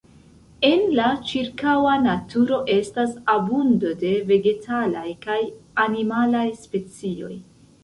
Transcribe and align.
En 0.69 0.85
la 0.99 1.09
ĉirkaŭa 1.31 1.91
naturo 2.05 2.57
estas 2.77 3.13
abundo 3.35 3.93
de 4.05 4.15
vegetalaj 4.33 5.07
kaj 5.29 5.39
animalaj 5.87 6.49
specioj. 6.67 7.33